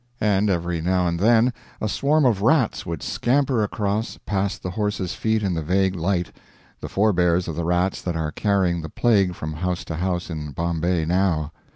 And 0.19 0.49
every 0.49 0.81
now 0.81 1.05
and 1.05 1.19
then 1.19 1.53
a 1.79 1.87
swarm 1.87 2.25
of 2.25 2.41
rats 2.41 2.87
would 2.87 3.03
scamper 3.03 3.63
across 3.63 4.17
past 4.25 4.63
the 4.63 4.71
horses' 4.71 5.13
feet 5.13 5.43
in 5.43 5.53
the 5.53 5.61
vague 5.61 5.95
light 5.95 6.31
the 6.79 6.89
forbears 6.89 7.47
of 7.47 7.55
the 7.55 7.65
rats 7.65 8.01
that 8.01 8.15
are 8.15 8.31
carrying 8.31 8.81
the 8.81 8.89
plague 8.89 9.35
from 9.35 9.53
house 9.53 9.85
to 9.85 9.97
house 9.97 10.31
in 10.31 10.53
Bombay 10.53 11.05
now. 11.05 11.51